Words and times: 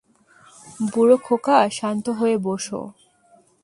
বুড়ো 0.91 1.17
খোকা, 1.25 1.57
শান্ত 1.77 2.05
হয়ে 2.19 2.35
বস! 2.45 2.65